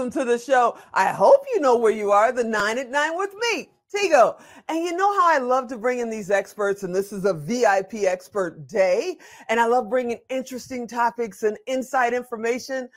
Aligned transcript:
Welcome 0.00 0.18
to 0.18 0.24
the 0.24 0.38
show. 0.38 0.78
I 0.94 1.08
hope 1.12 1.44
you 1.52 1.60
know 1.60 1.76
where 1.76 1.92
you 1.92 2.10
are, 2.10 2.32
the 2.32 2.42
nine 2.42 2.78
at 2.78 2.88
nine 2.88 3.18
with 3.18 3.34
me, 3.34 3.68
Tigo. 3.94 4.40
And 4.66 4.82
you 4.82 4.96
know 4.96 5.12
how 5.20 5.30
I 5.30 5.36
love 5.36 5.68
to 5.68 5.76
bring 5.76 5.98
in 5.98 6.08
these 6.08 6.30
experts, 6.30 6.84
and 6.84 6.94
this 6.94 7.12
is 7.12 7.26
a 7.26 7.34
VIP 7.34 8.04
expert 8.06 8.66
day. 8.66 9.18
And 9.50 9.60
I 9.60 9.66
love 9.66 9.90
bringing 9.90 10.18
interesting 10.30 10.88
topics 10.88 11.42
and 11.42 11.58
inside 11.66 12.14
information. 12.14 12.88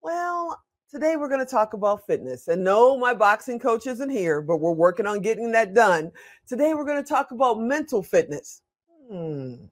Well, 0.00 0.58
today 0.90 1.16
we're 1.16 1.28
going 1.28 1.44
to 1.44 1.52
talk 1.52 1.74
about 1.74 2.06
fitness. 2.06 2.48
And 2.48 2.64
no, 2.64 2.96
my 2.96 3.12
boxing 3.12 3.58
coach 3.58 3.86
isn't 3.86 4.08
here, 4.08 4.40
but 4.40 4.56
we're 4.56 4.72
working 4.72 5.06
on 5.06 5.20
getting 5.20 5.52
that 5.52 5.74
done. 5.74 6.10
Today 6.46 6.72
we're 6.72 6.86
going 6.86 7.04
to 7.04 7.06
talk 7.06 7.30
about 7.30 7.60
mental 7.60 8.02
fitness. 8.02 8.62
Hmm. 9.10 9.66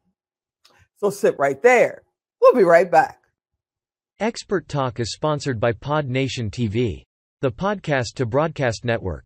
So 0.98 1.08
sit 1.08 1.38
right 1.38 1.62
there. 1.62 2.02
We'll 2.42 2.52
be 2.52 2.64
right 2.64 2.90
back. 2.90 3.22
Expert 4.18 4.66
Talk 4.66 4.98
is 4.98 5.12
sponsored 5.12 5.60
by 5.60 5.72
Pod 5.72 6.08
Nation 6.08 6.50
TV, 6.50 7.02
the 7.42 7.52
podcast 7.52 8.14
to 8.14 8.24
broadcast 8.24 8.82
network. 8.82 9.22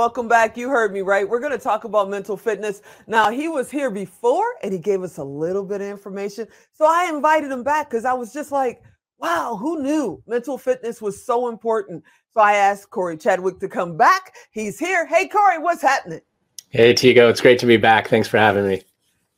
Welcome 0.00 0.28
back. 0.28 0.56
You 0.56 0.70
heard 0.70 0.94
me 0.94 1.02
right. 1.02 1.28
We're 1.28 1.40
going 1.40 1.52
to 1.52 1.58
talk 1.58 1.84
about 1.84 2.08
mental 2.08 2.34
fitness. 2.34 2.80
Now, 3.06 3.30
he 3.30 3.48
was 3.48 3.70
here 3.70 3.90
before 3.90 4.54
and 4.62 4.72
he 4.72 4.78
gave 4.78 5.02
us 5.02 5.18
a 5.18 5.22
little 5.22 5.62
bit 5.62 5.82
of 5.82 5.88
information. 5.88 6.48
So 6.72 6.86
I 6.86 7.10
invited 7.14 7.50
him 7.50 7.62
back 7.62 7.90
because 7.90 8.06
I 8.06 8.14
was 8.14 8.32
just 8.32 8.50
like, 8.50 8.82
wow, 9.18 9.58
who 9.60 9.82
knew 9.82 10.22
mental 10.26 10.56
fitness 10.56 11.02
was 11.02 11.22
so 11.22 11.50
important? 11.50 12.02
So 12.32 12.40
I 12.40 12.54
asked 12.54 12.88
Corey 12.88 13.18
Chadwick 13.18 13.60
to 13.60 13.68
come 13.68 13.98
back. 13.98 14.36
He's 14.52 14.78
here. 14.78 15.04
Hey, 15.04 15.28
Corey, 15.28 15.58
what's 15.58 15.82
happening? 15.82 16.22
Hey, 16.70 16.94
Tigo. 16.94 17.28
It's 17.28 17.42
great 17.42 17.58
to 17.58 17.66
be 17.66 17.76
back. 17.76 18.08
Thanks 18.08 18.26
for 18.26 18.38
having 18.38 18.66
me. 18.66 18.80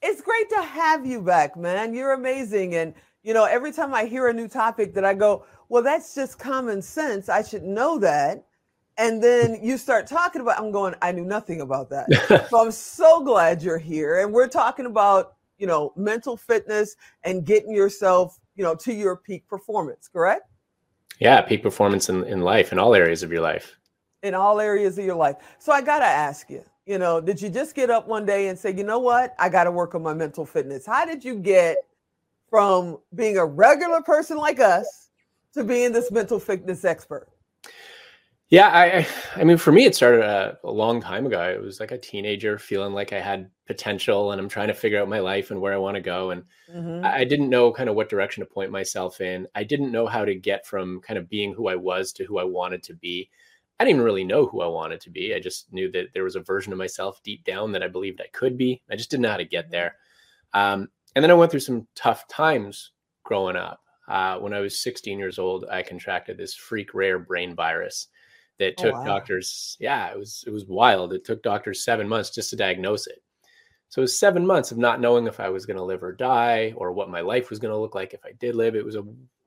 It's 0.00 0.22
great 0.22 0.48
to 0.50 0.62
have 0.62 1.04
you 1.04 1.22
back, 1.22 1.56
man. 1.56 1.92
You're 1.92 2.12
amazing. 2.12 2.76
And, 2.76 2.94
you 3.24 3.34
know, 3.34 3.47
every 3.47 3.72
time 3.72 3.92
I 3.94 4.04
hear 4.04 4.28
a 4.28 4.32
new 4.32 4.47
topic 4.47 4.94
that 4.94 5.04
I 5.04 5.14
go, 5.14 5.44
well, 5.69 5.82
that's 5.82 6.14
just 6.14 6.38
common 6.38 6.82
sense. 6.82 7.28
I 7.28 7.42
should 7.42 7.64
know 7.64 7.98
that 7.98 8.44
and 9.03 9.20
then 9.20 9.58
you 9.61 9.77
start 9.77 10.06
talking 10.06 10.41
about 10.41 10.58
i'm 10.58 10.70
going 10.70 10.95
i 11.03 11.11
knew 11.11 11.25
nothing 11.25 11.61
about 11.61 11.91
that. 11.91 12.08
So 12.50 12.64
i'm 12.64 12.70
so 12.70 13.22
glad 13.22 13.62
you're 13.62 13.78
here. 13.78 14.21
And 14.21 14.32
we're 14.32 14.49
talking 14.49 14.87
about 14.87 15.34
you 15.59 15.66
know 15.66 15.93
mental 15.97 16.37
fitness 16.37 16.97
and 17.25 17.44
getting 17.44 17.75
yourself 17.75 18.38
you 18.56 18.65
know 18.65 18.75
to 18.76 18.93
your 18.93 19.16
peak 19.16 19.47
performance 19.49 20.09
correct? 20.09 20.49
Yeah 21.19 21.43
peak 21.43 21.62
performance 21.62 22.09
in, 22.09 22.25
in 22.25 22.41
life 22.41 22.72
in 22.72 22.78
all 22.78 22.94
areas 22.94 23.22
of 23.22 23.32
your 23.32 23.43
life. 23.43 23.76
In 24.22 24.34
all 24.34 24.60
areas 24.60 24.99
of 24.99 25.05
your 25.05 25.16
life. 25.16 25.37
So 25.59 25.72
i 25.72 25.82
gotta 25.82 26.06
ask 26.06 26.49
you 26.49 26.65
you 26.87 26.99
know 26.99 27.21
did 27.21 27.43
you 27.43 27.49
just 27.50 27.75
get 27.75 27.91
up 27.91 28.06
one 28.06 28.25
day 28.25 28.49
and 28.49 28.59
say 28.59 28.72
you 28.72 28.84
know 28.84 29.00
what? 29.00 29.34
I 29.38 29.49
gotta 29.49 29.71
work 29.71 29.94
on 29.94 30.03
my 30.03 30.15
mental 30.15 30.47
fitness. 30.47 30.87
How 30.87 31.05
did 31.05 31.25
you 31.25 31.37
get 31.38 31.78
from 32.49 32.99
being 33.15 33.38
a 33.38 33.44
regular 33.44 34.03
person 34.03 34.37
like 34.37 34.60
us 34.60 35.09
to 35.55 35.65
being 35.65 35.91
this 35.93 36.10
mental 36.10 36.38
fitness 36.38 36.84
expert 36.84 37.31
yeah, 38.52 38.68
I, 38.68 39.06
I 39.40 39.44
mean, 39.44 39.56
for 39.56 39.72
me, 39.72 39.86
it 39.86 39.94
started 39.94 40.20
a, 40.20 40.58
a, 40.62 40.70
long 40.70 41.00
time 41.00 41.24
ago. 41.24 41.40
I 41.40 41.56
was 41.56 41.80
like 41.80 41.90
a 41.90 41.96
teenager, 41.96 42.58
feeling 42.58 42.92
like 42.92 43.14
I 43.14 43.18
had 43.18 43.48
potential, 43.66 44.30
and 44.30 44.38
I'm 44.38 44.48
trying 44.50 44.68
to 44.68 44.74
figure 44.74 45.00
out 45.00 45.08
my 45.08 45.20
life 45.20 45.50
and 45.50 45.58
where 45.58 45.72
I 45.72 45.78
want 45.78 45.94
to 45.94 46.02
go. 46.02 46.32
And 46.32 46.42
mm-hmm. 46.70 47.02
I, 47.02 47.20
I 47.20 47.24
didn't 47.24 47.48
know 47.48 47.72
kind 47.72 47.88
of 47.88 47.96
what 47.96 48.10
direction 48.10 48.42
to 48.42 48.46
point 48.46 48.70
myself 48.70 49.22
in. 49.22 49.46
I 49.54 49.64
didn't 49.64 49.90
know 49.90 50.06
how 50.06 50.26
to 50.26 50.34
get 50.34 50.66
from 50.66 51.00
kind 51.00 51.16
of 51.16 51.30
being 51.30 51.54
who 51.54 51.68
I 51.68 51.76
was 51.76 52.12
to 52.12 52.24
who 52.24 52.38
I 52.38 52.44
wanted 52.44 52.82
to 52.82 52.94
be. 52.94 53.30
I 53.80 53.84
didn't 53.84 53.96
even 53.96 54.04
really 54.04 54.22
know 54.22 54.44
who 54.44 54.60
I 54.60 54.66
wanted 54.66 55.00
to 55.00 55.10
be. 55.10 55.34
I 55.34 55.40
just 55.40 55.72
knew 55.72 55.90
that 55.92 56.08
there 56.12 56.24
was 56.24 56.36
a 56.36 56.40
version 56.40 56.74
of 56.74 56.78
myself 56.78 57.22
deep 57.22 57.44
down 57.44 57.72
that 57.72 57.82
I 57.82 57.88
believed 57.88 58.20
I 58.20 58.28
could 58.34 58.58
be. 58.58 58.82
I 58.90 58.96
just 58.96 59.10
didn't 59.10 59.22
know 59.22 59.30
how 59.30 59.38
to 59.38 59.46
get 59.46 59.64
mm-hmm. 59.64 59.72
there. 59.72 59.96
Um, 60.52 60.90
and 61.16 61.22
then 61.22 61.30
I 61.30 61.34
went 61.34 61.50
through 61.50 61.60
some 61.60 61.86
tough 61.94 62.28
times 62.28 62.90
growing 63.24 63.56
up. 63.56 63.80
Uh, 64.08 64.36
when 64.40 64.52
I 64.52 64.60
was 64.60 64.82
16 64.82 65.19
years 65.19 65.38
old, 65.38 65.64
I 65.72 65.82
contracted 65.82 66.36
this 66.36 66.54
freak 66.54 66.92
rare 66.92 67.19
brain 67.19 67.54
virus 67.54 68.08
that 68.62 68.75
oh, 68.78 68.83
took 68.83 68.95
oh, 68.95 68.99
wow. 68.99 69.05
doctors 69.05 69.77
yeah 69.81 70.11
it 70.11 70.19
was 70.19 70.45
it 70.47 70.50
was 70.50 70.67
wild. 70.67 71.12
It 71.12 71.25
took 71.25 71.43
doctors 71.43 71.84
seven 71.84 72.09
months 72.09 72.31
just 72.31 72.50
to 72.50 72.56
diagnose 72.56 73.06
it. 73.06 73.23
So 73.89 74.00
it 74.00 74.05
was 74.05 74.19
seven 74.19 74.47
months 74.47 74.73
of 74.73 74.78
not 74.78 75.00
knowing 75.00 75.27
if 75.27 75.39
i 75.41 75.49
was 75.49 75.67
going 75.67 75.77
to 75.77 75.83
live 75.83 76.03
or 76.03 76.12
die 76.12 76.73
or 76.77 76.93
what 76.93 77.11
my 77.11 77.21
life 77.21 77.50
was 77.50 77.59
going 77.59 77.73
to 77.73 77.78
look 77.78 77.95
like 77.95 78.15
if 78.15 78.25
i 78.25 78.33
did 78.41 78.55
live. 78.55 78.75
It 78.75 78.84
was 78.84 78.97
a 78.97 79.05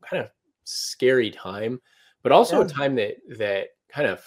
kind 0.08 0.24
of 0.24 0.30
scary 0.66 1.32
time 1.32 1.80
but 2.24 2.32
also 2.32 2.60
yeah. 2.60 2.66
a 2.66 2.70
time 2.70 2.96
that 2.96 3.16
that 3.38 3.68
kind 3.90 4.08
of 4.08 4.24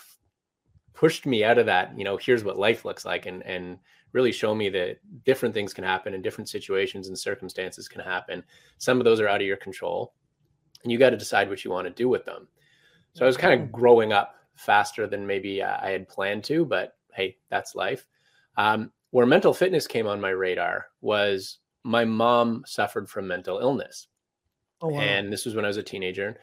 pushed 0.95 1.27
me 1.27 1.45
out 1.45 1.59
of 1.59 1.67
that 1.67 1.97
you 1.97 2.05
know 2.05 2.17
here's 2.17 2.45
what 2.45 2.59
life 2.59 2.85
looks 2.85 3.05
like 3.05 3.27
and 3.27 3.43
and 3.45 3.79
really 4.13 4.33
show 4.33 4.55
me 4.55 4.69
that 4.71 4.99
different 5.25 5.55
things 5.55 5.75
can 5.75 5.85
happen 5.85 6.15
and 6.15 6.23
different 6.23 6.49
situations 6.49 7.09
and 7.09 7.19
circumstances 7.19 7.89
can 7.89 8.01
happen. 8.01 8.43
Some 8.79 8.99
of 8.99 9.05
those 9.05 9.21
are 9.21 9.29
out 9.29 9.41
of 9.41 9.47
your 9.47 9.57
control 9.57 10.15
and 10.83 10.91
you 10.91 10.99
got 10.99 11.11
to 11.11 11.17
decide 11.17 11.49
what 11.49 11.65
you 11.65 11.71
want 11.71 11.87
to 11.87 11.93
do 11.93 12.09
with 12.09 12.25
them. 12.25 12.49
So 13.15 13.25
i 13.25 13.27
was 13.27 13.37
kind 13.37 13.55
of 13.55 13.61
mm-hmm. 13.61 13.77
growing 13.77 14.13
up 14.13 14.37
faster 14.59 15.07
than 15.07 15.27
maybe 15.27 15.63
uh, 15.63 15.79
I 15.81 15.91
had 15.91 16.09
planned 16.09 16.45
to, 16.45 16.65
but 16.65 16.97
hey, 17.15 17.37
that's 17.51 17.75
life. 17.75 18.07
Um, 18.57 18.93
where 19.11 19.27
mental 19.27 19.55
fitness 19.55 19.87
came 19.87 20.07
on 20.07 20.21
my 20.21 20.31
radar 20.31 20.87
was 21.01 21.59
my 21.85 22.05
mom 22.05 22.65
suffered 22.67 23.09
from 23.09 23.27
mental 23.27 23.59
illness. 23.59 24.09
Oh, 24.83 24.89
wow. 24.89 25.01
And 25.01 25.33
this 25.33 25.45
was 25.45 25.55
when 25.55 25.65
I 25.65 25.69
was 25.69 25.77
a 25.77 25.83
teenager. 25.83 26.39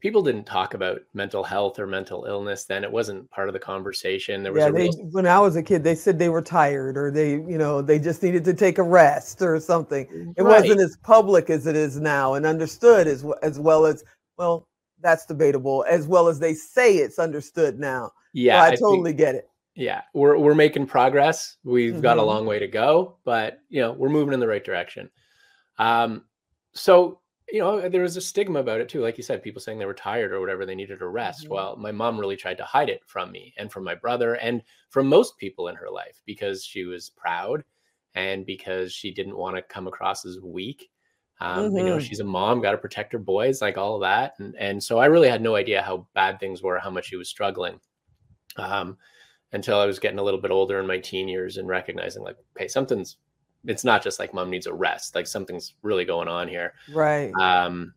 People 0.00 0.22
didn't 0.22 0.44
talk 0.44 0.72
about 0.72 1.02
mental 1.12 1.44
health 1.44 1.78
or 1.78 1.86
mental 1.86 2.24
illness 2.24 2.64
then. 2.64 2.84
It 2.84 2.90
wasn't 2.90 3.30
part 3.30 3.48
of 3.48 3.52
the 3.52 3.58
conversation. 3.58 4.42
There 4.42 4.52
was 4.52 4.60
yeah, 4.60 4.70
they, 4.70 4.84
real... 4.84 5.08
when 5.12 5.26
I 5.26 5.38
was 5.38 5.56
a 5.56 5.62
kid, 5.62 5.84
they 5.84 5.94
said 5.94 6.18
they 6.18 6.30
were 6.30 6.42
tired 6.42 6.96
or 6.96 7.10
they, 7.10 7.32
you 7.32 7.58
know, 7.58 7.82
they 7.82 7.98
just 7.98 8.22
needed 8.22 8.44
to 8.46 8.54
take 8.54 8.78
a 8.78 8.82
rest 8.82 9.42
or 9.42 9.60
something. 9.60 10.34
It 10.36 10.42
right. 10.42 10.62
wasn't 10.62 10.80
as 10.80 10.96
public 11.02 11.50
as 11.50 11.66
it 11.66 11.76
is 11.76 12.00
now 12.00 12.34
and 12.34 12.46
understood 12.46 13.06
as 13.06 13.26
as 13.42 13.60
well 13.60 13.84
as 13.84 14.02
well 14.38 14.66
that's 15.02 15.26
debatable 15.26 15.84
as 15.88 16.06
well 16.06 16.28
as 16.28 16.38
they 16.38 16.54
say 16.54 16.96
it's 16.96 17.18
understood 17.18 17.78
now. 17.78 18.12
Yeah, 18.32 18.60
so 18.60 18.64
I, 18.64 18.68
I, 18.68 18.76
totally 18.76 19.10
think, 19.10 19.18
get 19.18 19.34
it. 19.34 19.50
Yeah, 19.74 20.02
we're 20.14 20.38
we're 20.38 20.54
making 20.54 20.86
progress. 20.86 21.56
We've 21.64 21.92
mm-hmm. 21.92 22.02
got 22.02 22.18
a 22.18 22.20
mm-hmm. 22.20 22.28
long 22.28 22.46
way 22.46 22.58
to 22.58 22.68
go, 22.68 23.16
but 23.24 23.60
you 23.68 23.80
know, 23.80 23.92
we're 23.92 24.08
moving 24.08 24.34
in 24.34 24.40
the 24.40 24.48
right 24.48 24.64
direction. 24.64 25.10
Um 25.78 26.24
so 26.72 27.20
you 27.52 27.58
know, 27.58 27.88
there 27.88 28.02
was 28.02 28.16
a 28.16 28.20
stigma 28.20 28.60
about 28.60 28.80
it 28.80 28.88
too. 28.88 29.00
Like 29.00 29.16
you 29.16 29.24
said, 29.24 29.42
people 29.42 29.60
saying 29.60 29.78
they 29.78 29.86
were 29.86 29.94
tired 29.94 30.32
or 30.32 30.40
whatever, 30.40 30.64
they 30.64 30.74
needed 30.74 31.02
a 31.02 31.06
rest. 31.06 31.44
Mm-hmm. 31.44 31.54
Well, 31.54 31.76
my 31.76 31.90
mom 31.90 32.18
really 32.18 32.36
tried 32.36 32.58
to 32.58 32.64
hide 32.64 32.88
it 32.88 33.02
from 33.06 33.32
me 33.32 33.52
and 33.58 33.72
from 33.72 33.84
my 33.84 33.94
brother 33.94 34.34
and 34.34 34.62
from 34.88 35.08
most 35.08 35.36
people 35.36 35.68
in 35.68 35.74
her 35.76 35.90
life 35.90 36.22
because 36.26 36.64
she 36.64 36.84
was 36.84 37.10
proud 37.10 37.64
and 38.14 38.46
because 38.46 38.92
she 38.92 39.12
didn't 39.12 39.36
want 39.36 39.56
to 39.56 39.62
come 39.62 39.86
across 39.86 40.24
as 40.24 40.38
weak. 40.40 40.90
Um, 41.40 41.58
mm-hmm. 41.66 41.76
You 41.76 41.84
know, 41.84 41.96
mm-hmm. 41.96 42.04
she's 42.04 42.20
a 42.20 42.24
mom, 42.24 42.60
got 42.60 42.72
to 42.72 42.78
protect 42.78 43.12
her 43.12 43.18
boys, 43.18 43.62
like 43.62 43.78
all 43.78 43.94
of 43.94 44.02
that. 44.02 44.34
And 44.38 44.54
and 44.56 44.82
so 44.82 44.98
I 44.98 45.06
really 45.06 45.28
had 45.28 45.42
no 45.42 45.56
idea 45.56 45.82
how 45.82 46.06
bad 46.14 46.38
things 46.38 46.62
were, 46.62 46.78
how 46.78 46.90
much 46.90 47.06
she 47.06 47.16
was 47.16 47.28
struggling, 47.28 47.80
um, 48.56 48.96
until 49.52 49.78
I 49.78 49.86
was 49.86 49.98
getting 49.98 50.18
a 50.18 50.22
little 50.22 50.40
bit 50.40 50.50
older 50.50 50.78
in 50.80 50.86
my 50.86 50.98
teen 50.98 51.28
years 51.28 51.56
and 51.56 51.66
recognizing, 51.66 52.22
like, 52.22 52.36
okay, 52.56 52.68
something's. 52.68 53.16
It's 53.66 53.84
not 53.84 54.02
just 54.02 54.18
like 54.18 54.32
mom 54.32 54.48
needs 54.48 54.66
a 54.66 54.72
rest. 54.72 55.14
Like 55.14 55.26
something's 55.26 55.74
really 55.82 56.06
going 56.06 56.28
on 56.28 56.48
here. 56.48 56.72
Right. 56.94 57.30
Um, 57.38 57.92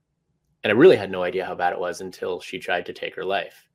and 0.62 0.72
I 0.72 0.76
really 0.76 0.98
had 0.98 1.10
no 1.10 1.24
idea 1.24 1.46
how 1.46 1.56
bad 1.56 1.72
it 1.72 1.80
was 1.80 2.02
until 2.02 2.42
she 2.42 2.60
tried 2.60 2.86
to 2.88 2.94
take 2.94 3.16
her 3.16 3.24
life. 3.24 3.70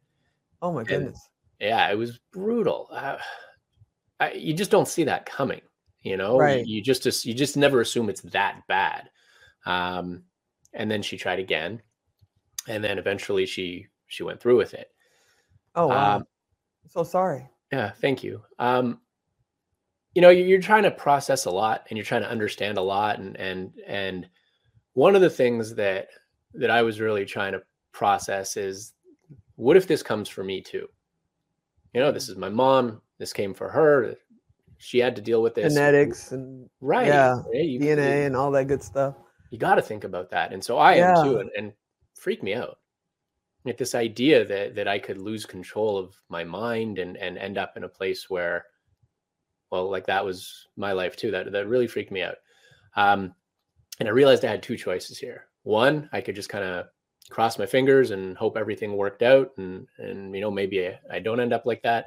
Oh 0.60 0.70
my 0.70 0.84
goodness. 0.84 1.28
And, 1.60 1.70
yeah, 1.70 1.90
it 1.90 1.96
was 1.96 2.20
brutal. 2.30 2.88
Uh, 2.92 3.16
I, 4.20 4.32
you 4.32 4.52
just 4.52 4.70
don't 4.70 4.86
see 4.86 5.04
that 5.04 5.24
coming. 5.24 5.62
You 6.02 6.18
know, 6.18 6.38
right. 6.38 6.66
you, 6.66 6.76
you 6.76 6.82
just 6.82 7.24
you 7.24 7.32
just 7.32 7.56
never 7.56 7.80
assume 7.80 8.10
it's 8.10 8.20
that 8.20 8.60
bad. 8.68 9.08
Um, 9.66 10.22
and 10.72 10.90
then 10.90 11.02
she 11.02 11.16
tried 11.16 11.38
again, 11.38 11.82
and 12.68 12.82
then 12.82 12.98
eventually 12.98 13.46
she 13.46 13.86
she 14.06 14.22
went 14.22 14.40
through 14.40 14.56
with 14.56 14.74
it. 14.74 14.90
Oh 15.74 15.88
wow! 15.88 16.16
Um, 16.16 16.26
so 16.88 17.02
sorry. 17.04 17.48
Yeah, 17.72 17.90
thank 17.90 18.22
you. 18.22 18.42
Um, 18.58 19.00
you 20.14 20.22
know, 20.22 20.30
you're 20.30 20.60
trying 20.60 20.84
to 20.84 20.90
process 20.90 21.44
a 21.44 21.50
lot, 21.50 21.86
and 21.88 21.96
you're 21.96 22.04
trying 22.04 22.22
to 22.22 22.30
understand 22.30 22.78
a 22.78 22.82
lot, 22.82 23.18
and 23.18 23.36
and 23.36 23.72
and 23.86 24.28
one 24.94 25.14
of 25.14 25.20
the 25.20 25.30
things 25.30 25.74
that 25.74 26.08
that 26.54 26.70
I 26.70 26.82
was 26.82 27.00
really 27.00 27.24
trying 27.24 27.52
to 27.52 27.62
process 27.92 28.56
is, 28.56 28.92
what 29.56 29.76
if 29.76 29.86
this 29.86 30.02
comes 30.02 30.28
for 30.28 30.42
me 30.42 30.60
too? 30.60 30.88
You 31.92 32.00
know, 32.00 32.12
this 32.12 32.28
is 32.28 32.36
my 32.36 32.48
mom. 32.48 33.00
This 33.18 33.32
came 33.32 33.54
for 33.54 33.68
her. 33.68 34.14
She 34.78 34.98
had 34.98 35.16
to 35.16 35.22
deal 35.22 35.42
with 35.42 35.54
this. 35.54 35.74
Genetics 35.74 36.32
and 36.32 36.70
right, 36.80 37.06
yeah, 37.06 37.42
you, 37.52 37.80
DNA 37.80 38.20
you, 38.20 38.26
and 38.26 38.36
all 38.36 38.50
that 38.52 38.68
good 38.68 38.82
stuff 38.82 39.16
you 39.50 39.58
got 39.58 39.76
to 39.76 39.82
think 39.82 40.04
about 40.04 40.30
that. 40.30 40.52
And 40.52 40.62
so 40.62 40.78
I 40.78 40.96
yeah. 40.96 41.18
am 41.18 41.24
too, 41.24 41.38
and, 41.38 41.50
and 41.56 41.72
freak 42.14 42.42
me 42.42 42.54
out. 42.54 42.78
like 43.64 43.78
this 43.78 43.94
idea 43.94 44.44
that 44.44 44.74
that 44.74 44.88
I 44.88 44.98
could 44.98 45.18
lose 45.18 45.46
control 45.46 45.96
of 45.98 46.14
my 46.28 46.44
mind 46.44 46.98
and 46.98 47.16
and 47.16 47.38
end 47.38 47.58
up 47.58 47.76
in 47.76 47.84
a 47.84 47.88
place 47.88 48.28
where, 48.28 48.66
well, 49.70 49.90
like 49.90 50.06
that 50.06 50.24
was 50.24 50.66
my 50.76 50.92
life 50.92 51.16
too. 51.16 51.30
That 51.30 51.52
that 51.52 51.68
really 51.68 51.86
freaked 51.86 52.12
me 52.12 52.22
out. 52.22 52.36
Um, 52.96 53.34
and 54.00 54.08
I 54.08 54.12
realized 54.12 54.44
I 54.44 54.50
had 54.50 54.62
two 54.62 54.76
choices 54.76 55.18
here. 55.18 55.46
One, 55.62 56.08
I 56.12 56.20
could 56.20 56.34
just 56.34 56.48
kind 56.48 56.64
of 56.64 56.86
cross 57.30 57.58
my 57.58 57.66
fingers 57.66 58.10
and 58.10 58.36
hope 58.36 58.56
everything 58.56 58.96
worked 58.96 59.22
out, 59.22 59.52
and 59.56 59.86
and 59.98 60.34
you 60.34 60.40
know 60.40 60.50
maybe 60.50 60.86
I, 60.86 60.98
I 61.10 61.18
don't 61.18 61.40
end 61.40 61.52
up 61.52 61.66
like 61.66 61.82
that. 61.82 62.06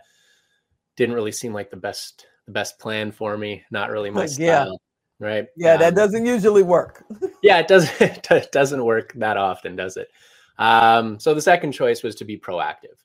Didn't 0.95 1.15
really 1.15 1.31
seem 1.31 1.53
like 1.53 1.69
the 1.69 1.77
best 1.77 2.27
the 2.45 2.51
best 2.51 2.79
plan 2.79 3.11
for 3.11 3.37
me. 3.37 3.63
Not 3.71 3.89
really 3.89 4.09
my 4.09 4.25
style. 4.27 4.45
Yeah. 4.45 4.71
Right. 5.21 5.45
Yeah, 5.55 5.73
um, 5.75 5.79
that 5.81 5.95
doesn't 5.95 6.25
usually 6.25 6.63
work. 6.63 7.05
yeah, 7.43 7.59
it 7.59 7.67
doesn't. 7.67 8.27
It 8.31 8.51
doesn't 8.51 8.83
work 8.83 9.13
that 9.15 9.37
often, 9.37 9.75
does 9.75 9.95
it? 9.95 10.09
Um, 10.57 11.19
so 11.19 11.35
the 11.35 11.41
second 11.41 11.73
choice 11.73 12.01
was 12.01 12.15
to 12.15 12.25
be 12.25 12.39
proactive, 12.39 12.97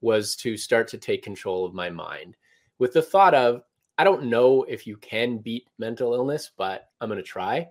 was 0.00 0.34
to 0.36 0.56
start 0.56 0.88
to 0.88 0.98
take 0.98 1.22
control 1.22 1.64
of 1.64 1.72
my 1.72 1.88
mind 1.88 2.36
with 2.80 2.92
the 2.92 3.02
thought 3.02 3.32
of, 3.32 3.62
I 3.96 4.02
don't 4.02 4.24
know 4.24 4.64
if 4.64 4.88
you 4.88 4.96
can 4.96 5.38
beat 5.38 5.68
mental 5.78 6.14
illness, 6.14 6.50
but 6.56 6.88
I'm 7.00 7.08
going 7.08 7.18
to 7.18 7.22
try 7.22 7.68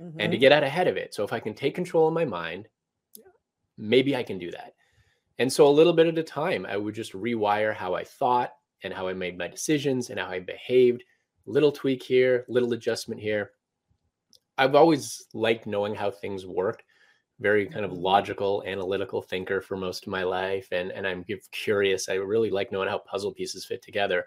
mm-hmm. 0.00 0.18
and 0.18 0.32
to 0.32 0.36
mm-hmm. 0.36 0.40
get 0.40 0.52
out 0.52 0.62
ahead 0.62 0.88
of 0.88 0.96
it. 0.96 1.14
So 1.14 1.24
if 1.24 1.32
I 1.34 1.40
can 1.40 1.52
take 1.52 1.74
control 1.74 2.08
of 2.08 2.14
my 2.14 2.24
mind, 2.24 2.68
maybe 3.76 4.16
I 4.16 4.22
can 4.22 4.38
do 4.38 4.50
that. 4.52 4.72
And 5.38 5.52
so 5.52 5.66
a 5.66 5.68
little 5.68 5.92
bit 5.92 6.06
at 6.06 6.16
a 6.16 6.22
time, 6.22 6.64
I 6.64 6.78
would 6.78 6.94
just 6.94 7.12
rewire 7.12 7.74
how 7.74 7.92
I 7.92 8.04
thought 8.04 8.54
and 8.82 8.94
how 8.94 9.08
I 9.08 9.12
made 9.12 9.36
my 9.36 9.48
decisions 9.48 10.08
and 10.08 10.18
how 10.18 10.28
I 10.28 10.40
behaved. 10.40 11.04
Little 11.46 11.72
tweak 11.72 12.02
here, 12.02 12.44
little 12.48 12.72
adjustment 12.72 13.20
here. 13.20 13.52
I've 14.58 14.74
always 14.74 15.26
liked 15.32 15.66
knowing 15.66 15.94
how 15.94 16.10
things 16.10 16.46
worked 16.46 16.82
very 17.40 17.66
kind 17.66 17.84
of 17.84 17.92
logical, 17.92 18.62
analytical 18.66 19.20
thinker 19.20 19.60
for 19.60 19.76
most 19.76 20.04
of 20.04 20.08
my 20.08 20.22
life, 20.22 20.68
and 20.72 20.90
and 20.90 21.06
I'm 21.06 21.24
curious. 21.52 22.08
I 22.08 22.14
really 22.14 22.50
like 22.50 22.72
knowing 22.72 22.88
how 22.88 22.98
puzzle 22.98 23.32
pieces 23.32 23.64
fit 23.64 23.82
together, 23.82 24.24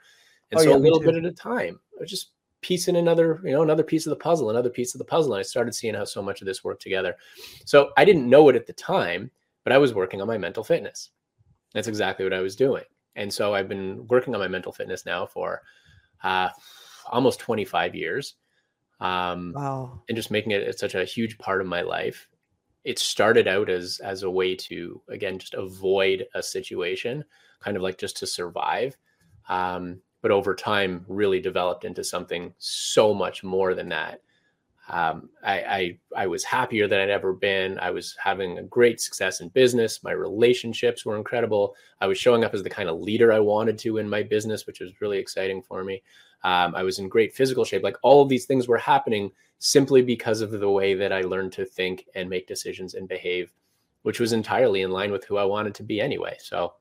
and 0.51 0.59
oh, 0.59 0.63
so 0.63 0.69
yeah, 0.69 0.75
a 0.75 0.77
little 0.77 0.99
bit 0.99 1.15
at 1.15 1.25
a 1.25 1.31
time, 1.31 1.79
I 1.97 2.01
was 2.01 2.09
just 2.09 2.31
piecing 2.61 2.97
another, 2.97 3.41
you 3.43 3.51
know, 3.51 3.63
another 3.63 3.83
piece 3.83 4.05
of 4.05 4.11
the 4.11 4.17
puzzle, 4.17 4.49
another 4.49 4.69
piece 4.69 4.93
of 4.93 4.99
the 4.99 5.05
puzzle, 5.05 5.33
and 5.33 5.39
I 5.39 5.43
started 5.43 5.73
seeing 5.73 5.95
how 5.95 6.03
so 6.03 6.21
much 6.21 6.41
of 6.41 6.45
this 6.45 6.63
worked 6.63 6.81
together. 6.81 7.15
So 7.65 7.91
I 7.97 8.03
didn't 8.05 8.29
know 8.29 8.49
it 8.49 8.55
at 8.55 8.67
the 8.67 8.73
time, 8.73 9.31
but 9.63 9.73
I 9.73 9.77
was 9.77 9.93
working 9.93 10.21
on 10.21 10.27
my 10.27 10.37
mental 10.37 10.63
fitness. 10.63 11.11
That's 11.73 11.87
exactly 11.87 12.25
what 12.25 12.33
I 12.33 12.41
was 12.41 12.55
doing, 12.55 12.83
and 13.15 13.33
so 13.33 13.53
I've 13.55 13.69
been 13.69 14.05
working 14.07 14.35
on 14.35 14.39
my 14.39 14.47
mental 14.47 14.71
fitness 14.71 15.05
now 15.05 15.25
for 15.25 15.63
uh, 16.23 16.49
almost 17.09 17.39
25 17.39 17.95
years. 17.95 18.35
Um, 18.99 19.53
wow. 19.55 20.01
And 20.09 20.15
just 20.15 20.31
making 20.31 20.51
it 20.51 20.77
such 20.77 20.95
a 20.95 21.05
huge 21.05 21.37
part 21.37 21.61
of 21.61 21.67
my 21.67 21.81
life 21.81 22.27
it 22.83 22.99
started 22.99 23.47
out 23.47 23.69
as 23.69 23.99
as 24.03 24.23
a 24.23 24.29
way 24.29 24.55
to 24.55 25.01
again 25.09 25.37
just 25.37 25.53
avoid 25.53 26.25
a 26.33 26.41
situation 26.41 27.23
kind 27.59 27.75
of 27.75 27.83
like 27.83 27.97
just 27.97 28.17
to 28.17 28.27
survive 28.27 28.97
um, 29.49 30.01
but 30.21 30.31
over 30.31 30.55
time 30.55 31.05
really 31.07 31.39
developed 31.39 31.85
into 31.85 32.03
something 32.03 32.53
so 32.57 33.13
much 33.13 33.43
more 33.43 33.73
than 33.73 33.89
that 33.89 34.21
um, 34.91 35.29
I, 35.43 35.59
I, 35.59 35.97
I 36.23 36.27
was 36.27 36.43
happier 36.43 36.87
than 36.87 36.99
I'd 36.99 37.11
ever 37.11 37.31
been. 37.31 37.77
I 37.77 37.91
was 37.91 38.15
having 38.19 38.57
a 38.57 38.63
great 38.63 38.99
success 38.99 39.39
in 39.39 39.49
business. 39.49 40.03
My 40.03 40.13
relationships 40.13 41.05
were 41.05 41.15
incredible. 41.15 41.75
I 42.01 42.07
was 42.07 42.17
showing 42.17 42.43
up 42.43 42.55
as 42.55 42.63
the 42.63 42.71
kind 42.71 42.89
of 42.89 42.99
leader 42.99 43.31
I 43.31 43.37
wanted 43.37 43.77
to 43.79 43.99
in 43.99 44.09
my 44.09 44.23
business, 44.23 44.65
which 44.65 44.79
was 44.79 44.99
really 44.99 45.19
exciting 45.19 45.61
for 45.61 45.83
me. 45.83 46.01
Um, 46.43 46.75
I 46.75 46.83
was 46.83 46.99
in 46.99 47.09
great 47.09 47.33
physical 47.33 47.65
shape. 47.65 47.83
Like 47.83 47.97
all 48.01 48.21
of 48.21 48.29
these 48.29 48.45
things 48.45 48.67
were 48.67 48.77
happening 48.77 49.31
simply 49.59 50.01
because 50.01 50.41
of 50.41 50.51
the 50.51 50.69
way 50.69 50.93
that 50.93 51.11
I 51.11 51.21
learned 51.21 51.51
to 51.53 51.65
think 51.65 52.05
and 52.15 52.29
make 52.29 52.47
decisions 52.47 52.93
and 52.93 53.07
behave, 53.07 53.53
which 54.03 54.19
was 54.19 54.33
entirely 54.33 54.81
in 54.81 54.91
line 54.91 55.11
with 55.11 55.25
who 55.25 55.37
I 55.37 55.43
wanted 55.43 55.75
to 55.75 55.83
be 55.83 55.99
anyway. 55.99 56.37
So, 56.39 56.73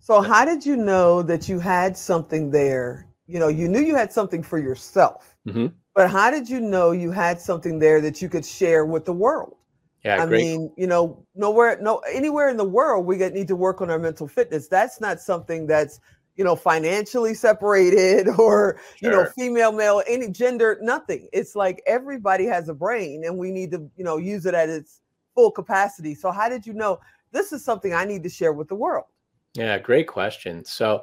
so 0.00 0.20
how 0.20 0.44
did 0.44 0.66
you 0.66 0.76
know 0.76 1.22
that 1.22 1.48
you 1.48 1.60
had 1.60 1.96
something 1.96 2.50
there? 2.50 3.06
You 3.26 3.38
know, 3.38 3.48
you 3.48 3.68
knew 3.68 3.80
you 3.80 3.94
had 3.94 4.12
something 4.12 4.42
for 4.42 4.58
yourself, 4.58 5.34
mm-hmm. 5.46 5.68
but 5.94 6.10
how 6.10 6.30
did 6.30 6.50
you 6.50 6.60
know 6.60 6.90
you 6.90 7.10
had 7.10 7.40
something 7.40 7.78
there 7.78 8.00
that 8.02 8.20
you 8.20 8.28
could 8.28 8.44
share 8.44 8.84
with 8.84 9.04
the 9.06 9.14
world? 9.14 9.56
Yeah, 10.04 10.22
I 10.22 10.26
great. 10.26 10.44
mean, 10.44 10.72
you 10.76 10.86
know, 10.86 11.24
nowhere, 11.34 11.78
no, 11.80 11.98
anywhere 12.12 12.50
in 12.50 12.58
the 12.58 12.64
world, 12.64 13.06
we 13.06 13.16
need 13.16 13.48
to 13.48 13.56
work 13.56 13.80
on 13.80 13.90
our 13.90 13.98
mental 13.98 14.28
fitness. 14.28 14.68
That's 14.68 15.00
not 15.00 15.18
something 15.18 15.66
that's 15.66 16.00
you 16.36 16.44
know, 16.44 16.56
financially 16.56 17.34
separated 17.34 18.28
or, 18.38 18.80
sure. 18.96 18.98
you 19.00 19.10
know, 19.10 19.26
female, 19.36 19.72
male, 19.72 20.02
any 20.06 20.28
gender, 20.28 20.78
nothing. 20.80 21.28
It's 21.32 21.54
like 21.54 21.82
everybody 21.86 22.44
has 22.46 22.68
a 22.68 22.74
brain 22.74 23.24
and 23.24 23.38
we 23.38 23.50
need 23.50 23.70
to, 23.72 23.88
you 23.96 24.04
know, 24.04 24.16
use 24.16 24.46
it 24.46 24.54
at 24.54 24.68
its 24.68 25.00
full 25.34 25.50
capacity. 25.50 26.14
So, 26.14 26.30
how 26.30 26.48
did 26.48 26.66
you 26.66 26.72
know 26.72 26.98
this 27.32 27.52
is 27.52 27.64
something 27.64 27.92
I 27.94 28.04
need 28.04 28.22
to 28.22 28.28
share 28.28 28.52
with 28.52 28.68
the 28.68 28.74
world? 28.74 29.06
Yeah, 29.54 29.78
great 29.78 30.08
question. 30.08 30.64
So, 30.64 31.02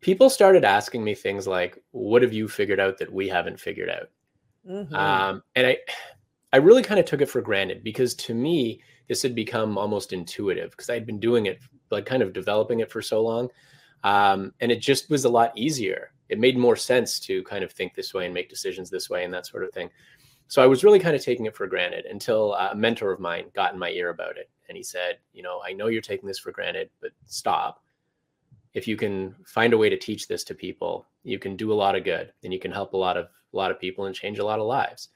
people 0.00 0.30
started 0.30 0.64
asking 0.64 1.04
me 1.04 1.14
things 1.14 1.46
like, 1.46 1.78
what 1.92 2.22
have 2.22 2.32
you 2.32 2.48
figured 2.48 2.80
out 2.80 2.98
that 2.98 3.12
we 3.12 3.28
haven't 3.28 3.60
figured 3.60 3.90
out? 3.90 4.08
Mm-hmm. 4.68 4.94
Um, 4.94 5.42
and 5.54 5.66
I, 5.66 5.78
I 6.52 6.56
really 6.58 6.82
kind 6.82 7.00
of 7.00 7.06
took 7.06 7.20
it 7.20 7.30
for 7.30 7.40
granted 7.40 7.84
because 7.84 8.14
to 8.16 8.34
me, 8.34 8.82
this 9.08 9.22
had 9.22 9.34
become 9.34 9.78
almost 9.78 10.12
intuitive 10.12 10.70
because 10.70 10.90
I'd 10.90 11.06
been 11.06 11.20
doing 11.20 11.46
it, 11.46 11.60
like 11.90 12.06
kind 12.06 12.22
of 12.22 12.32
developing 12.32 12.80
it 12.80 12.90
for 12.90 13.02
so 13.02 13.22
long. 13.22 13.48
Um, 14.04 14.52
and 14.60 14.72
it 14.72 14.80
just 14.80 15.10
was 15.10 15.24
a 15.24 15.28
lot 15.28 15.56
easier. 15.56 16.12
It 16.28 16.38
made 16.38 16.56
more 16.56 16.76
sense 16.76 17.18
to 17.20 17.42
kind 17.44 17.64
of 17.64 17.72
think 17.72 17.94
this 17.94 18.14
way 18.14 18.24
and 18.24 18.34
make 18.34 18.48
decisions 18.48 18.88
this 18.88 19.10
way 19.10 19.24
and 19.24 19.34
that 19.34 19.46
sort 19.46 19.64
of 19.64 19.72
thing. 19.72 19.90
So 20.48 20.62
I 20.62 20.66
was 20.66 20.82
really 20.82 20.98
kind 20.98 21.14
of 21.14 21.22
taking 21.22 21.46
it 21.46 21.54
for 21.54 21.66
granted 21.66 22.06
until 22.06 22.54
a 22.54 22.74
mentor 22.74 23.12
of 23.12 23.20
mine 23.20 23.46
got 23.54 23.72
in 23.72 23.78
my 23.78 23.90
ear 23.90 24.10
about 24.10 24.36
it. 24.36 24.50
And 24.68 24.76
he 24.76 24.82
said, 24.82 25.18
You 25.32 25.42
know, 25.42 25.60
I 25.64 25.72
know 25.72 25.88
you're 25.88 26.02
taking 26.02 26.26
this 26.26 26.38
for 26.38 26.50
granted, 26.50 26.90
but 27.00 27.12
stop. 27.26 27.82
If 28.74 28.86
you 28.86 28.96
can 28.96 29.34
find 29.46 29.72
a 29.72 29.78
way 29.78 29.88
to 29.88 29.96
teach 29.96 30.28
this 30.28 30.44
to 30.44 30.54
people, 30.54 31.06
you 31.22 31.38
can 31.38 31.56
do 31.56 31.72
a 31.72 31.74
lot 31.74 31.96
of 31.96 32.04
good 32.04 32.32
and 32.42 32.52
you 32.52 32.58
can 32.58 32.70
help 32.70 32.94
a 32.94 32.96
lot 32.96 33.16
of 33.16 33.26
a 33.52 33.56
lot 33.56 33.70
of 33.70 33.80
people 33.80 34.06
and 34.06 34.14
change 34.14 34.38
a 34.38 34.44
lot 34.44 34.60
of 34.60 34.66
lives. 34.66 35.08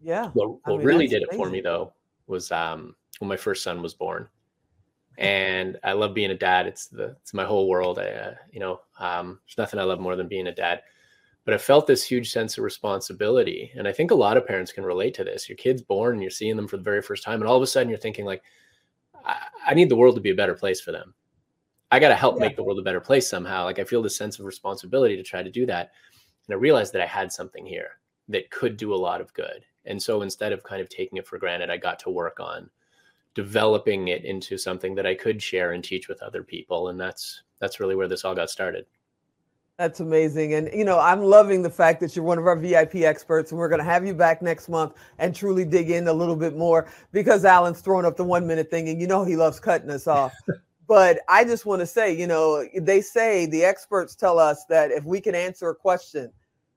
Yeah. 0.00 0.30
What, 0.34 0.50
what 0.64 0.78
mean, 0.78 0.86
really 0.86 1.06
did 1.06 1.22
amazing. 1.22 1.40
it 1.40 1.44
for 1.44 1.50
me 1.50 1.60
though 1.60 1.92
was 2.26 2.50
um, 2.50 2.96
when 3.18 3.28
my 3.28 3.36
first 3.36 3.62
son 3.62 3.80
was 3.80 3.94
born 3.94 4.28
and 5.18 5.78
I 5.84 5.92
love 5.92 6.14
being 6.14 6.30
a 6.30 6.36
dad. 6.36 6.66
It's 6.66 6.86
the 6.86 7.16
it's 7.22 7.34
my 7.34 7.44
whole 7.44 7.68
world. 7.68 7.98
I 7.98 8.06
uh, 8.06 8.34
you 8.50 8.60
know 8.60 8.80
um, 8.98 9.40
there's 9.46 9.58
nothing 9.58 9.80
I 9.80 9.84
love 9.84 10.00
more 10.00 10.16
than 10.16 10.28
being 10.28 10.48
a 10.48 10.54
dad. 10.54 10.82
But 11.44 11.54
I 11.54 11.58
felt 11.58 11.86
this 11.86 12.02
huge 12.02 12.32
sense 12.32 12.56
of 12.56 12.64
responsibility, 12.64 13.70
and 13.76 13.86
I 13.86 13.92
think 13.92 14.10
a 14.10 14.14
lot 14.14 14.38
of 14.38 14.46
parents 14.46 14.72
can 14.72 14.84
relate 14.84 15.12
to 15.14 15.24
this. 15.24 15.48
Your 15.48 15.56
kid's 15.56 15.82
born, 15.82 16.14
and 16.14 16.22
you're 16.22 16.30
seeing 16.30 16.56
them 16.56 16.66
for 16.66 16.78
the 16.78 16.82
very 16.82 17.02
first 17.02 17.22
time, 17.22 17.40
and 17.40 17.48
all 17.48 17.56
of 17.56 17.62
a 17.62 17.66
sudden 17.66 17.90
you're 17.90 17.98
thinking 17.98 18.24
like, 18.24 18.42
I, 19.26 19.36
I 19.66 19.74
need 19.74 19.90
the 19.90 19.96
world 19.96 20.14
to 20.14 20.22
be 20.22 20.30
a 20.30 20.34
better 20.34 20.54
place 20.54 20.80
for 20.80 20.90
them. 20.90 21.12
I 21.90 21.98
got 21.98 22.08
to 22.08 22.14
help 22.14 22.36
yeah. 22.36 22.46
make 22.46 22.56
the 22.56 22.64
world 22.64 22.78
a 22.78 22.82
better 22.82 23.00
place 23.00 23.28
somehow. 23.28 23.64
Like 23.64 23.78
I 23.78 23.84
feel 23.84 24.02
this 24.02 24.16
sense 24.16 24.38
of 24.38 24.46
responsibility 24.46 25.16
to 25.16 25.22
try 25.22 25.42
to 25.42 25.50
do 25.50 25.66
that, 25.66 25.90
and 26.48 26.54
I 26.54 26.58
realized 26.58 26.94
that 26.94 27.02
I 27.02 27.06
had 27.06 27.30
something 27.30 27.66
here 27.66 27.90
that 28.28 28.50
could 28.50 28.78
do 28.78 28.94
a 28.94 28.96
lot 28.96 29.20
of 29.20 29.32
good. 29.34 29.66
And 29.84 30.02
so 30.02 30.22
instead 30.22 30.52
of 30.52 30.62
kind 30.62 30.80
of 30.80 30.88
taking 30.88 31.18
it 31.18 31.26
for 31.26 31.38
granted, 31.38 31.68
I 31.68 31.76
got 31.76 31.98
to 32.00 32.10
work 32.10 32.40
on 32.40 32.70
developing 33.34 34.08
it 34.08 34.24
into 34.24 34.56
something 34.56 34.94
that 34.94 35.06
I 35.06 35.14
could 35.14 35.42
share 35.42 35.72
and 35.72 35.82
teach 35.82 36.08
with 36.08 36.22
other 36.22 36.42
people. 36.42 36.88
And 36.88 37.00
that's 37.00 37.42
that's 37.60 37.80
really 37.80 37.96
where 37.96 38.08
this 38.08 38.24
all 38.24 38.34
got 38.34 38.50
started. 38.50 38.86
That's 39.78 39.98
amazing. 39.98 40.54
And, 40.54 40.70
you 40.72 40.84
know, 40.84 41.00
I'm 41.00 41.20
loving 41.20 41.60
the 41.62 41.70
fact 41.70 41.98
that 42.00 42.14
you're 42.14 42.24
one 42.24 42.38
of 42.38 42.46
our 42.46 42.54
VIP 42.54 42.96
experts, 42.96 43.50
and 43.50 43.58
we're 43.58 43.68
going 43.68 43.80
to 43.80 43.84
have 43.84 44.06
you 44.06 44.14
back 44.14 44.40
next 44.40 44.68
month 44.68 44.94
and 45.18 45.34
truly 45.34 45.64
dig 45.64 45.90
in 45.90 46.06
a 46.06 46.12
little 46.12 46.36
bit 46.36 46.56
more 46.56 46.86
because 47.10 47.44
Alan's 47.44 47.80
throwing 47.80 48.06
up 48.06 48.16
the 48.16 48.22
one 48.22 48.46
minute 48.46 48.70
thing, 48.70 48.88
and 48.88 49.00
you 49.00 49.08
know, 49.08 49.24
he 49.24 49.34
loves 49.34 49.58
cutting 49.58 49.90
us 49.90 50.06
off. 50.06 50.32
but 50.86 51.18
I 51.28 51.42
just 51.42 51.66
want 51.66 51.80
to 51.80 51.86
say, 51.86 52.16
you 52.16 52.28
know, 52.28 52.64
they 52.80 53.00
say 53.00 53.46
the 53.46 53.64
experts 53.64 54.14
tell 54.14 54.38
us 54.38 54.64
that 54.68 54.92
if 54.92 55.02
we 55.04 55.20
can 55.20 55.34
answer 55.34 55.68
a 55.70 55.74
question, 55.74 56.30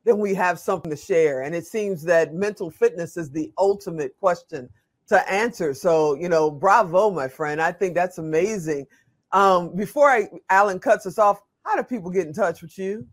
then 0.04 0.18
we 0.18 0.34
have 0.34 0.58
something 0.58 0.90
to 0.90 0.98
share. 0.98 1.42
And 1.42 1.54
it 1.54 1.68
seems 1.68 2.02
that 2.04 2.34
mental 2.34 2.72
fitness 2.72 3.16
is 3.16 3.30
the 3.30 3.52
ultimate 3.60 4.18
question 4.20 4.70
to 5.08 5.32
answer. 5.32 5.74
So, 5.74 6.16
you 6.16 6.30
know, 6.30 6.52
bravo, 6.52 7.10
my 7.10 7.28
friend. 7.28 7.62
I 7.62 7.72
think 7.72 7.96
that's 7.96 8.18
amazing. 8.18 8.86
Um, 9.32 9.76
before 9.76 10.10
I, 10.10 10.28
Alan 10.50 10.80
cuts 10.80 11.06
us 11.06 11.18
off, 11.18 11.40
how 11.64 11.76
do 11.76 11.84
people 11.84 12.10
get 12.10 12.28
in 12.28 12.34
touch 12.34 12.62
with 12.62 12.78
you? 12.78 13.08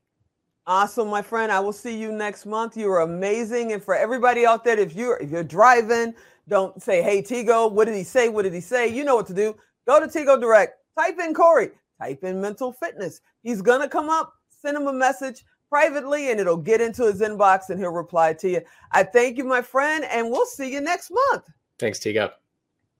Awesome, 0.66 1.09
my 1.09 1.23
friend. 1.23 1.50
I 1.50 1.59
will 1.59 1.73
see 1.73 1.97
you 1.97 2.12
next 2.12 2.47
month. 2.47 2.76
You 2.76 2.90
are 2.92 3.00
amazing. 3.00 3.73
And 3.73 3.83
for 3.83 3.97
everybody 3.97 4.47
out 4.47 4.64
there, 4.64 4.78
if 4.78 4.95
you're 4.95 5.16
if 5.16 5.31
you're 5.31 5.42
driving, 5.42 6.14
don't 6.49 6.81
say, 6.81 7.02
"Hey, 7.02 7.21
Tigo, 7.21 7.71
what 7.71 7.87
did 7.87 7.97
he 7.97 8.04
say? 8.04 8.28
What 8.28 8.42
did 8.42 8.54
he 8.54 8.61
say?" 8.61 8.87
You 8.87 9.02
know 9.02 9.16
what 9.16 9.26
to 9.26 9.35
do. 9.35 9.57
Go 9.87 9.99
to 9.99 10.07
Tigo 10.07 10.40
Direct. 10.40 10.78
Type 10.97 11.19
in 11.19 11.35
Corey. 11.35 11.71
Type 12.00 12.23
in 12.23 12.40
mental 12.40 12.73
fitness. 12.73 13.21
He's 13.42 13.61
gonna 13.61 13.88
come 13.88 14.09
up. 14.09 14.35
Send 14.50 14.76
him 14.76 14.87
a 14.87 14.92
message 14.92 15.45
privately, 15.69 16.31
and 16.31 16.38
it'll 16.38 16.57
get 16.57 16.81
into 16.81 17.07
his 17.07 17.21
inbox, 17.21 17.71
and 17.71 17.81
he'll 17.81 17.90
reply 17.90 18.33
to 18.35 18.49
you. 18.49 18.61
I 18.92 19.02
thank 19.02 19.38
you, 19.38 19.45
my 19.45 19.62
friend, 19.62 20.04
and 20.04 20.31
we'll 20.31 20.47
see 20.47 20.73
you 20.73 20.81
next 20.81 21.11
month. 21.11 21.49
Thanks, 21.78 21.99
Tigo. 21.99 22.31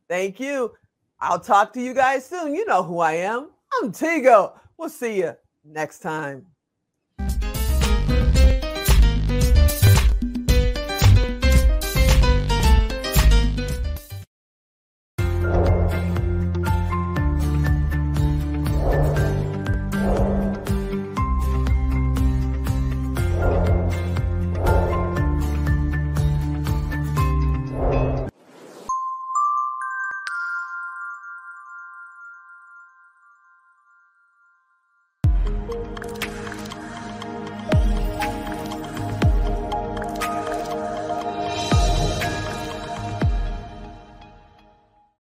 Thank 0.09 0.41
you. 0.41 0.73
I'll 1.21 1.39
talk 1.39 1.73
to 1.75 1.81
you 1.81 1.95
guys 1.95 2.27
soon. 2.27 2.55
You 2.55 2.67
know 2.67 2.83
who 2.83 2.99
I 2.99 3.13
am. 3.13 3.51
I'm 3.81 3.93
Tigo. 3.93 4.59
We'll 4.77 4.89
see 4.89 5.19
you 5.19 5.37
next 5.65 6.01
time. 6.01 6.52